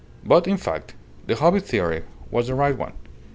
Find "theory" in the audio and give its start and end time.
1.59-2.01